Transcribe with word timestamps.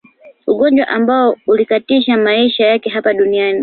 Ugonjwa 0.47 0.87
ambao 0.87 1.37
uliyakatisha 1.47 2.17
maisha 2.17 2.65
yake 2.65 2.89
hapa 2.89 3.13
duniani 3.13 3.59